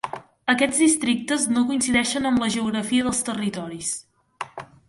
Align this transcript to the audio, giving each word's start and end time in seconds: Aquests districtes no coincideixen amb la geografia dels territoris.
Aquests 0.53 0.79
districtes 0.83 1.45
no 1.57 1.63
coincideixen 1.69 2.27
amb 2.31 2.43
la 2.47 2.51
geografia 2.57 3.09
dels 3.09 3.23
territoris. 3.29 3.93